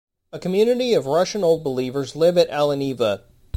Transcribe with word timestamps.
A 0.33 0.39
community 0.39 0.95
of 0.95 1.05
Russian 1.05 1.43
Old 1.43 1.63
Believers 1.63 2.15
live 2.15 2.35
at 2.35 2.49
Aleneva. 2.49 3.21